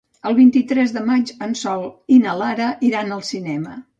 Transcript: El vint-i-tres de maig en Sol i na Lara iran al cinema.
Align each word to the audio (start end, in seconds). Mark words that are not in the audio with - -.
El 0.27 0.35
vint-i-tres 0.37 0.93
de 0.95 1.03
maig 1.09 1.33
en 1.49 1.53
Sol 1.59 1.85
i 2.17 2.19
na 2.25 2.35
Lara 2.39 2.73
iran 2.91 3.17
al 3.19 3.25
cinema. 3.31 3.79